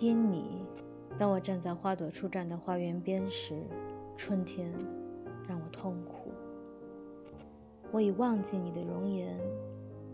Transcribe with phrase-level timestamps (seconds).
[0.00, 0.64] 因你，
[1.18, 3.62] 当我站在花朵初绽的花园边时，
[4.16, 4.72] 春天
[5.46, 6.32] 让我痛苦。
[7.92, 9.38] 我已忘记你的容颜，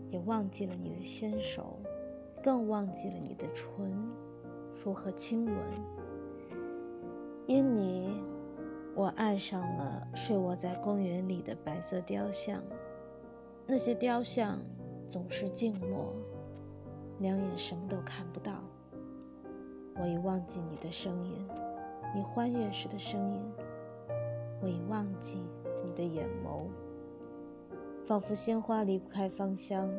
[0.09, 1.79] 也忘记了你的纤手，
[2.43, 3.89] 更忘记了你的唇
[4.83, 5.55] 如何亲吻。
[7.45, 8.21] 因你，
[8.93, 12.61] 我爱上了睡卧在公园里的白色雕像，
[13.65, 14.59] 那些雕像
[15.07, 16.13] 总是静默，
[17.19, 18.61] 两眼什么都看不到。
[19.99, 21.47] 我已忘记你的声音，
[22.13, 23.41] 你欢悦时的声音。
[24.61, 25.41] 我已忘记
[25.85, 26.67] 你的眼眸，
[28.05, 29.91] 仿佛鲜花离不开芳香，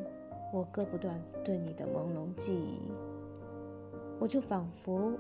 [0.53, 2.92] 我割不断对你的朦胧记忆。
[4.20, 5.12] 我就仿佛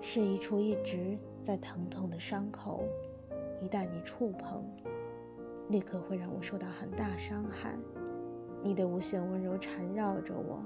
[0.00, 2.84] 是一处一直在疼痛的伤口，
[3.60, 4.64] 一旦你触碰，
[5.68, 7.76] 立刻会让我受到很大伤害。
[8.62, 10.60] 你的无限温柔缠绕着我，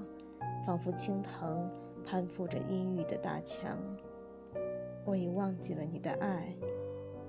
[0.65, 1.69] 仿佛青藤。
[2.05, 3.77] 攀附着阴郁的大墙，
[5.05, 6.53] 我已忘记了你的爱，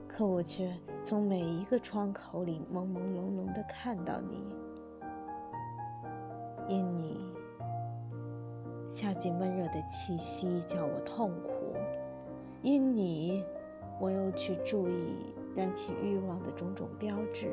[0.06, 0.72] 可我却
[1.03, 4.45] 从每一个窗口里朦朦胧胧地看到你。
[6.69, 7.20] 因你，
[8.91, 11.77] 夏季闷热的气息叫我痛苦；
[12.62, 13.45] 因你，
[14.00, 15.17] 我又去注意
[15.55, 17.50] 燃起欲望的种种标志，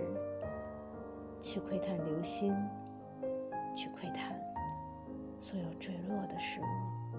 [1.41, 2.55] 去窥探流星，
[3.75, 4.39] 去窥探
[5.39, 7.10] 所有坠落的事物。